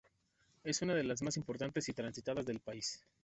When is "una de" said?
0.81-1.03